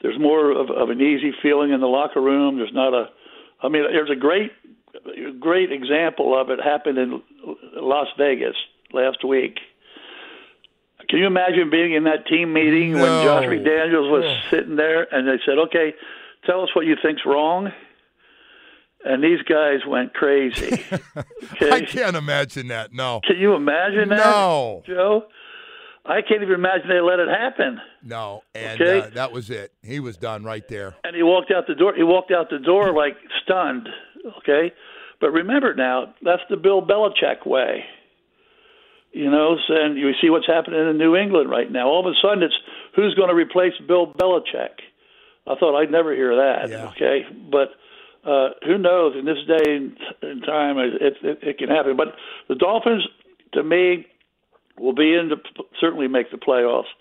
there's 0.01 0.19
more 0.19 0.51
of, 0.51 0.69
of 0.69 0.89
an 0.89 1.01
easy 1.01 1.31
feeling 1.41 1.71
in 1.71 1.79
the 1.79 1.87
locker 1.87 2.21
room. 2.21 2.57
There's 2.57 2.73
not 2.73 2.93
a, 2.93 3.09
I 3.61 3.69
mean, 3.69 3.83
there's 3.91 4.09
a 4.09 4.15
great, 4.19 4.51
great 5.39 5.71
example 5.71 6.39
of 6.39 6.49
it 6.49 6.59
happened 6.61 6.97
in 6.97 7.21
Las 7.75 8.07
Vegas 8.17 8.55
last 8.93 9.23
week. 9.27 9.59
Can 11.09 11.19
you 11.19 11.25
imagine 11.27 11.69
being 11.69 11.93
in 11.93 12.05
that 12.05 12.25
team 12.27 12.53
meeting 12.53 12.93
when 12.93 13.01
Josh 13.25 13.43
McDaniels 13.45 14.09
was 14.09 14.23
sitting 14.49 14.75
there 14.77 15.13
and 15.13 15.27
they 15.27 15.41
said, 15.45 15.57
"Okay, 15.67 15.93
tell 16.45 16.61
us 16.63 16.69
what 16.73 16.85
you 16.85 16.95
think's 17.03 17.23
wrong," 17.25 17.69
and 19.03 19.21
these 19.23 19.41
guys 19.41 19.79
went 19.87 20.13
crazy. 20.13 20.83
Okay, 21.53 21.69
I 21.71 21.81
can't 21.81 22.15
imagine 22.15 22.67
that. 22.69 22.93
No. 22.93 23.19
can 23.25 23.37
you 23.37 23.53
imagine 23.55 24.09
that, 24.09 24.17
No. 24.25 24.83
Joe? 24.85 25.25
I 26.05 26.21
can't 26.21 26.41
even 26.41 26.55
imagine 26.55 26.87
they 26.89 26.99
let 26.99 27.19
it 27.19 27.29
happen. 27.29 27.79
No. 28.03 28.41
And 28.55 28.81
Okay. 28.81 28.99
uh, 28.99 29.09
that 29.13 29.31
was 29.31 29.49
it. 29.51 29.71
He 29.83 29.99
was 29.99 30.17
done 30.17 30.43
right 30.43 30.67
there. 30.67 30.95
and 31.03 31.15
he 31.15 31.21
walked 31.23 31.51
out 31.51 31.67
the 31.67 31.75
door. 31.75 31.93
He 31.95 32.03
walked 32.03 32.31
out 32.31 32.49
the 32.49 32.59
door 32.59 32.91
like 32.93 33.17
stunned. 33.43 33.87
Okay, 34.39 34.71
but 35.19 35.31
remember 35.31 35.73
now, 35.73 36.13
that's 36.23 36.43
the 36.49 36.57
Bill 36.57 36.81
Belichick 36.81 37.45
way. 37.45 37.85
You 39.13 39.29
know, 39.29 39.57
and 39.69 39.97
you 39.97 40.11
see 40.21 40.29
what's 40.29 40.47
happening 40.47 40.79
in 40.89 40.97
New 40.97 41.15
England 41.17 41.49
right 41.49 41.69
now. 41.69 41.87
All 41.87 41.99
of 41.99 42.11
a 42.11 42.15
sudden, 42.21 42.43
it's 42.43 42.53
who's 42.95 43.13
going 43.15 43.27
to 43.29 43.35
replace 43.35 43.73
Bill 43.87 44.07
Belichick. 44.13 44.79
I 45.47 45.55
thought 45.55 45.75
I'd 45.77 45.91
never 45.91 46.13
hear 46.15 46.35
that. 46.35 46.69
Yeah. 46.69 46.87
Okay, 46.89 47.25
but 47.51 47.69
uh, 48.23 48.49
who 48.65 48.77
knows? 48.77 49.15
In 49.17 49.25
this 49.25 49.39
day 49.47 49.75
and 49.75 49.97
and 50.21 50.43
time, 50.43 50.77
it, 50.77 50.93
it 51.21 51.39
it 51.41 51.57
can 51.57 51.67
happen. 51.69 51.97
But 51.97 52.15
the 52.47 52.55
Dolphins, 52.55 53.05
to 53.53 53.63
me, 53.63 54.05
will 54.81 54.95
be 54.95 55.13
in 55.13 55.29
the 55.29 55.37
certainly 55.79 56.07
make 56.07 56.31
the 56.31 56.37
playoffs. 56.37 56.91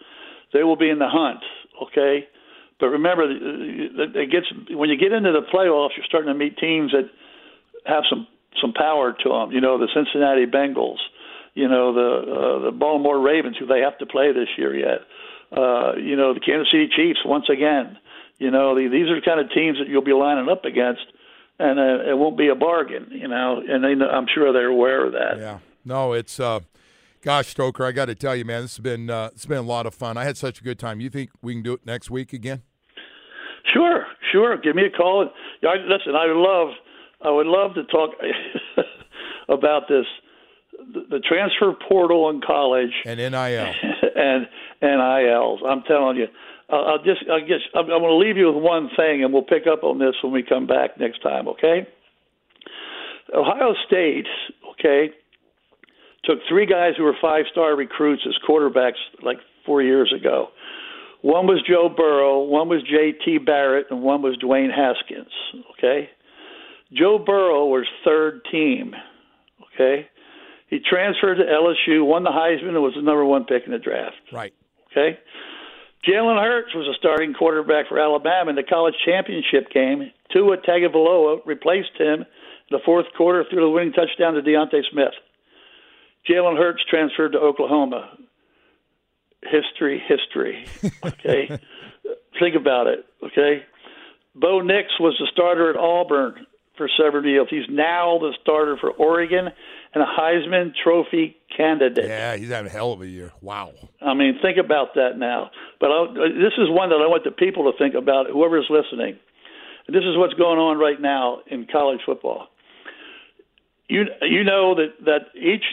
They 0.52 0.62
will 0.62 0.76
be 0.76 0.90
in 0.90 0.98
the 0.98 1.08
hunt. 1.08 1.40
Okay, 1.82 2.28
but 2.78 2.88
remember, 2.88 3.24
it 3.30 4.16
it 4.16 4.30
gets 4.30 4.46
when 4.70 4.90
you 4.90 4.96
get 4.96 5.12
into 5.12 5.32
the 5.32 5.42
playoffs, 5.52 5.90
you're 5.96 6.06
starting 6.06 6.32
to 6.32 6.38
meet 6.38 6.58
teams 6.58 6.92
that 6.92 7.08
have 7.86 8.04
some 8.08 8.26
some 8.60 8.72
power 8.72 9.12
to 9.12 9.28
them. 9.28 9.52
You 9.52 9.60
know, 9.60 9.78
the 9.78 9.88
Cincinnati 9.94 10.46
Bengals. 10.46 10.98
You 11.54 11.68
know, 11.68 11.92
the 11.92 12.32
uh, 12.32 12.64
the 12.66 12.70
Baltimore 12.70 13.20
Ravens, 13.20 13.56
who 13.58 13.66
they 13.66 13.80
have 13.80 13.98
to 13.98 14.06
play 14.06 14.32
this 14.32 14.48
year 14.56 14.74
yet. 14.76 15.00
Uh, 15.50 15.96
you 15.96 16.16
know, 16.16 16.32
the 16.32 16.40
Kansas 16.40 16.70
City 16.70 16.88
Chiefs 16.94 17.20
once 17.24 17.46
again. 17.48 17.98
You 18.38 18.50
know, 18.50 18.74
the, 18.74 18.88
these 18.88 19.08
are 19.10 19.16
the 19.16 19.24
kind 19.24 19.40
of 19.40 19.50
teams 19.52 19.78
that 19.78 19.88
you'll 19.88 20.04
be 20.04 20.12
lining 20.12 20.48
up 20.48 20.64
against, 20.64 21.02
and 21.58 21.78
uh, 21.78 22.08
it 22.08 22.16
won't 22.16 22.38
be 22.38 22.48
a 22.48 22.54
bargain. 22.54 23.08
You 23.10 23.28
know, 23.28 23.60
and 23.66 23.82
they, 23.82 24.04
I'm 24.04 24.26
sure 24.32 24.52
they're 24.52 24.68
aware 24.68 25.04
of 25.04 25.12
that. 25.12 25.38
Yeah. 25.38 25.58
No, 25.84 26.12
it's 26.12 26.38
uh 26.38 26.60
gosh, 27.22 27.54
Stroker, 27.54 27.86
I 27.86 27.92
got 27.92 28.06
to 28.06 28.14
tell 28.14 28.34
you, 28.34 28.44
man, 28.44 28.62
this 28.62 28.76
has 28.76 28.82
been 28.82 29.10
uh, 29.10 29.30
it's 29.32 29.46
been 29.46 29.58
a 29.58 29.62
lot 29.62 29.86
of 29.86 29.94
fun. 29.94 30.16
I 30.16 30.24
had 30.24 30.36
such 30.36 30.60
a 30.60 30.64
good 30.64 30.78
time. 30.78 31.00
You 31.00 31.10
think 31.10 31.30
we 31.42 31.54
can 31.54 31.62
do 31.62 31.74
it 31.74 31.84
next 31.84 32.10
week 32.10 32.32
again? 32.32 32.62
Sure, 33.72 34.06
sure. 34.32 34.56
Give 34.58 34.74
me 34.74 34.82
a 34.86 34.90
call. 34.90 35.22
And 35.22 35.30
I, 35.62 35.74
listen, 35.76 36.14
I 36.14 36.26
would 36.26 36.36
love, 36.36 36.68
I 37.22 37.30
would 37.30 37.46
love 37.46 37.74
to 37.74 37.84
talk 37.84 38.10
about 39.48 39.88
this, 39.88 40.06
the, 41.10 41.20
transfer 41.20 41.72
portal 41.88 42.30
in 42.30 42.40
college 42.40 42.92
And 43.04 43.18
NIL. 43.18 43.32
and 44.16 44.46
NILs. 44.82 45.60
I'm 45.66 45.82
telling 45.82 46.16
you, 46.16 46.26
I'll, 46.68 46.84
I'll 46.84 47.04
just, 47.04 47.22
I 47.30 47.40
guess, 47.40 47.60
I'm, 47.74 47.84
I'm 47.84 48.00
going 48.00 48.04
to 48.04 48.16
leave 48.16 48.36
you 48.36 48.52
with 48.52 48.62
one 48.62 48.90
thing, 48.96 49.22
and 49.22 49.32
we'll 49.32 49.42
pick 49.42 49.66
up 49.70 49.84
on 49.84 49.98
this 49.98 50.14
when 50.22 50.32
we 50.32 50.42
come 50.42 50.66
back 50.66 50.98
next 50.98 51.22
time. 51.22 51.48
Okay? 51.48 51.86
Ohio 53.34 53.74
State, 53.86 54.26
okay, 54.72 55.10
took 56.24 56.38
three 56.48 56.66
guys 56.66 56.92
who 56.96 57.04
were 57.04 57.16
five-star 57.20 57.76
recruits 57.76 58.22
as 58.26 58.34
quarterbacks 58.48 59.00
like 59.22 59.38
four 59.64 59.82
years 59.82 60.12
ago. 60.18 60.48
One 61.22 61.46
was 61.46 61.62
Joe 61.68 61.88
Burrow, 61.94 62.40
one 62.42 62.68
was 62.68 62.82
J.T. 62.82 63.38
Barrett, 63.38 63.86
and 63.90 64.02
one 64.02 64.22
was 64.22 64.36
Dwayne 64.38 64.74
Haskins. 64.74 65.32
Okay, 65.72 66.08
Joe 66.92 67.18
Burrow 67.18 67.66
was 67.66 67.86
third 68.04 68.40
team. 68.50 68.94
Okay, 69.74 70.08
he 70.68 70.78
transferred 70.78 71.36
to 71.36 71.44
LSU, 71.44 72.06
won 72.06 72.22
the 72.22 72.30
Heisman, 72.30 72.74
and 72.74 72.82
was 72.82 72.94
the 72.94 73.02
number 73.02 73.24
one 73.24 73.44
pick 73.44 73.64
in 73.66 73.72
the 73.72 73.78
draft. 73.78 74.16
Right. 74.32 74.54
Okay. 74.90 75.18
Jalen 76.08 76.40
Hurts 76.40 76.74
was 76.74 76.88
a 76.88 76.96
starting 76.96 77.34
quarterback 77.34 77.88
for 77.88 77.98
Alabama 77.98 78.50
in 78.50 78.56
the 78.56 78.62
college 78.62 78.94
championship 79.04 79.70
game. 79.70 80.10
Tua 80.32 80.56
Tagovailoa 80.56 81.44
replaced 81.44 81.92
him 81.98 82.20
in 82.20 82.70
the 82.70 82.80
fourth 82.86 83.06
quarter, 83.16 83.44
threw 83.50 83.60
the 83.60 83.68
winning 83.68 83.92
touchdown 83.92 84.32
to 84.34 84.40
DeVonta 84.40 84.80
Smith. 84.90 85.12
Jalen 86.28 86.56
Hurts 86.56 86.82
transferred 86.88 87.32
to 87.32 87.38
Oklahoma. 87.38 88.10
History, 89.42 90.02
history. 90.06 90.66
Okay, 91.04 91.48
think 92.38 92.56
about 92.56 92.86
it. 92.86 93.06
Okay, 93.24 93.62
Bo 94.34 94.60
Nix 94.60 94.88
was 95.00 95.16
the 95.18 95.26
starter 95.32 95.70
at 95.70 95.76
Auburn 95.76 96.46
for 96.76 96.88
several 96.98 97.24
years. 97.24 97.46
He's 97.50 97.68
now 97.68 98.18
the 98.18 98.32
starter 98.40 98.76
for 98.80 98.90
Oregon 98.90 99.48
and 99.94 100.02
a 100.02 100.06
Heisman 100.06 100.72
Trophy 100.82 101.36
candidate. 101.54 102.06
Yeah, 102.06 102.36
he's 102.36 102.48
having 102.48 102.70
a 102.70 102.72
hell 102.72 102.92
of 102.92 103.02
a 103.02 103.06
year. 103.06 103.32
Wow. 103.42 103.74
I 104.00 104.14
mean, 104.14 104.38
think 104.40 104.56
about 104.56 104.94
that 104.94 105.18
now. 105.18 105.50
But 105.78 105.90
I, 105.90 106.06
this 106.28 106.54
is 106.56 106.68
one 106.68 106.90
that 106.90 106.96
I 106.96 107.06
want 107.06 107.24
the 107.24 107.32
people 107.32 107.70
to 107.70 107.76
think 107.76 107.94
about, 107.94 108.28
whoever's 108.30 108.70
listening. 108.70 109.18
This 109.88 110.04
is 110.04 110.16
what's 110.16 110.34
going 110.34 110.58
on 110.58 110.78
right 110.78 111.00
now 111.00 111.40
in 111.46 111.66
college 111.70 112.00
football. 112.06 112.46
You 113.88 114.04
you 114.22 114.44
know 114.44 114.76
that 114.76 115.04
that 115.04 115.20
each 115.34 115.64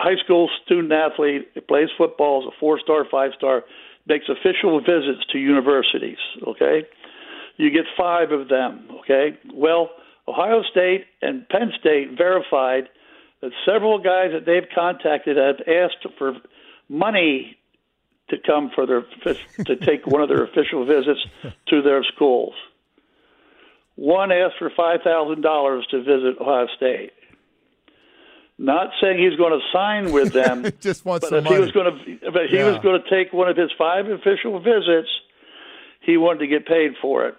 high 0.00 0.16
school 0.24 0.48
student 0.64 0.92
athlete 0.92 1.66
plays 1.68 1.88
football 1.96 2.42
is 2.42 2.52
a 2.54 2.60
four 2.60 2.80
star, 2.80 3.04
five 3.10 3.32
star, 3.36 3.64
makes 4.06 4.26
official 4.28 4.80
visits 4.80 5.24
to 5.32 5.38
universities. 5.38 6.18
Okay, 6.46 6.82
you 7.56 7.70
get 7.70 7.84
five 7.96 8.32
of 8.32 8.48
them. 8.48 8.88
Okay, 9.00 9.38
well, 9.52 9.90
Ohio 10.26 10.62
State 10.70 11.04
and 11.22 11.48
Penn 11.48 11.72
State 11.78 12.16
verified 12.16 12.88
that 13.42 13.52
several 13.64 13.98
guys 13.98 14.30
that 14.32 14.46
they've 14.46 14.68
contacted 14.74 15.36
have 15.36 15.56
asked 15.66 16.06
for 16.18 16.34
money 16.88 17.56
to 18.28 18.36
come 18.46 18.70
for 18.74 18.86
their 18.86 19.02
to 19.64 19.76
take 19.76 20.06
one 20.06 20.22
of 20.22 20.28
their 20.28 20.44
official 20.44 20.86
visits 20.86 21.20
to 21.68 21.82
their 21.82 22.02
schools. 22.04 22.54
One 23.96 24.32
asked 24.32 24.56
for 24.58 24.70
five 24.76 25.00
thousand 25.02 25.42
dollars 25.42 25.86
to 25.90 25.98
visit 25.98 26.40
Ohio 26.40 26.66
State. 26.76 27.12
Not 28.62 28.90
saying 29.00 29.18
he's 29.18 29.38
going 29.38 29.58
to 29.58 29.64
sign 29.72 30.12
with 30.12 30.34
them, 30.34 30.66
just 30.80 31.06
wants 31.06 31.24
but 31.24 31.30
some 31.30 31.38
if 31.38 31.44
money. 31.44 31.56
he 31.56 31.60
was 31.62 31.72
going 31.72 31.86
to, 32.20 32.30
but 32.30 32.50
he 32.50 32.58
Yeah. 32.58 32.68
was 32.68 32.76
going 32.82 33.00
to 33.02 33.08
take 33.08 33.32
one 33.32 33.48
of 33.48 33.56
his 33.56 33.70
five 33.78 34.06
official 34.06 34.60
visits, 34.60 35.08
he 36.02 36.18
wanted 36.18 36.40
to 36.40 36.46
get 36.46 36.66
paid 36.66 36.92
for 37.00 37.26
it. 37.26 37.36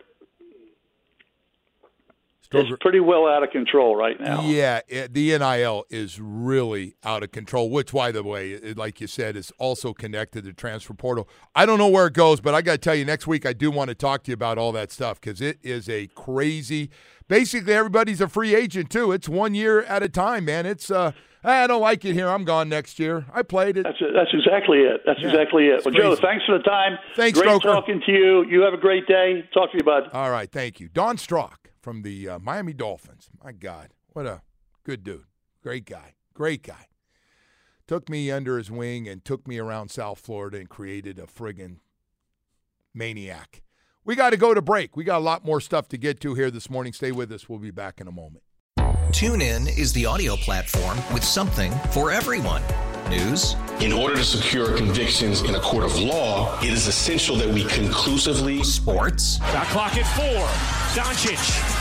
It's 2.60 2.72
pretty 2.82 3.00
well 3.00 3.28
out 3.28 3.44
of 3.44 3.52
control 3.52 3.96
right 3.96 4.20
now. 4.20 4.42
Yeah, 4.42 4.82
it, 4.88 5.14
the 5.14 5.38
NIL 5.38 5.86
is 5.90 6.20
really 6.20 6.96
out 7.04 7.24
of 7.24 7.32
control, 7.32 7.70
which, 7.70 7.94
by 7.94 8.12
the 8.12 8.24
way, 8.24 8.52
it, 8.52 8.78
like 8.78 9.00
you 9.00 9.08
said, 9.08 9.36
is 9.36 9.52
also 9.58 9.94
connected 9.94 10.44
to 10.44 10.54
transfer 10.54 10.94
portal. 10.94 11.30
I 11.56 11.66
don't 11.66 11.78
know 11.78 11.88
where 11.88 12.08
it 12.08 12.14
goes, 12.14 12.42
but 12.42 12.54
I 12.54 12.62
got 12.62 12.74
to 12.74 12.78
tell 12.78 12.96
you, 12.96 13.06
next 13.06 13.28
week 13.28 13.46
I 13.46 13.54
do 13.54 13.72
want 13.72 13.90
to 13.90 13.96
talk 13.96 14.24
to 14.24 14.32
you 14.32 14.34
about 14.34 14.58
all 14.58 14.72
that 14.74 14.92
stuff 14.92 15.22
because 15.22 15.42
it 15.42 15.60
is 15.62 15.88
a 15.88 16.08
crazy. 16.08 16.90
Basically, 17.28 17.74
everybody's 17.74 18.20
a 18.20 18.28
free 18.28 18.54
agent 18.54 18.90
too. 18.90 19.14
It's 19.14 19.30
one 19.30 19.54
year 19.54 19.84
at 19.84 20.04
a 20.04 20.10
time, 20.10 20.46
man. 20.46 20.66
It's 20.66 20.92
uh, 20.92 21.14
I 21.44 21.66
don't 21.68 21.82
like 21.82 22.04
it 22.04 22.14
here. 22.14 22.28
I'm 22.28 22.44
gone 22.44 22.68
next 22.68 23.00
year. 23.00 23.26
I 23.34 23.42
played 23.42 23.78
it. 23.78 23.84
That's 23.84 23.98
that's 24.14 24.34
exactly 24.34 24.80
it. 24.80 25.02
That's 25.06 25.22
Yeah, 25.22 25.30
exactly 25.30 25.68
it. 25.68 25.86
Well, 25.86 25.94
Joe, 25.94 26.16
thanks 26.16 26.46
for 26.46 26.58
the 26.58 26.64
time. 26.64 26.98
Thanks, 27.16 27.40
Great 27.40 27.62
talking 27.62 28.02
to 28.06 28.12
you. 28.12 28.46
You 28.46 28.62
have 28.62 28.74
a 28.74 28.78
great 28.78 29.08
day. 29.08 29.48
Talk 29.54 29.72
to 29.72 29.78
you, 29.78 29.84
bud. 29.84 30.10
All 30.14 30.30
right, 30.30 30.52
thank 30.52 30.80
you, 30.80 30.90
Don 30.90 31.18
Strock 31.18 31.61
from 31.82 32.04
the 32.04 32.30
uh, 32.30 32.40
Miami 32.40 32.74
Dolphins. 32.74 33.30
My 33.44 33.52
God, 33.52 33.90
what 34.14 34.26
a 34.26 34.42
good 34.84 35.04
dude, 35.04 35.26
great 35.62 35.86
guy, 35.86 36.14
great 36.34 36.64
guy. 36.64 36.88
Took 37.88 38.10
me 38.10 38.32
under 38.32 38.58
his 38.58 38.72
wing 38.72 39.08
and 39.08 39.26
took 39.26 39.48
me 39.48 39.58
around 39.58 39.90
South 39.90 40.20
Florida 40.20 40.58
and 40.58 40.70
created 40.70 41.20
a 41.20 41.24
friggin' 41.24 41.78
maniac. 42.94 43.62
We 44.04 44.16
got 44.16 44.32
to 44.32 44.38
go 44.38 44.54
to 44.54 44.62
break. 44.62 44.96
We 44.96 45.04
got 45.04 45.18
a 45.18 45.24
lot 45.24 45.46
more 45.46 45.62
stuff 45.62 45.88
to 45.90 45.98
get 45.98 46.20
to 46.22 46.34
here 46.34 46.50
this 46.50 46.70
morning. 46.70 46.94
Stay 46.94 47.12
with 47.12 47.32
us. 47.32 47.50
We'll 47.50 47.60
be 47.60 47.72
back 47.72 48.00
in 48.02 48.08
a 48.08 48.12
moment. 48.12 48.44
TuneIn 49.12 49.78
is 49.78 49.92
the 49.94 50.06
audio 50.06 50.36
platform 50.38 50.98
with 51.14 51.24
something 51.24 51.72
for 51.92 52.12
everyone. 52.12 52.64
News, 53.10 53.58
In 53.82 53.92
order 53.92 54.16
to 54.16 54.24
secure 54.24 54.78
convictions 54.78 55.42
in 55.42 55.56
a 55.56 55.60
court 55.60 55.84
of 55.84 56.00
law, 56.00 56.58
it 56.62 56.72
is 56.72 56.88
essential 56.88 57.36
that 57.36 57.50
we 57.50 57.66
conclusively 57.66 58.64
sports, 58.64 59.38
Shot 59.52 59.68
clock 59.68 59.98
at 59.98 60.06
four. 60.16 60.48
Doncic. 60.96 61.81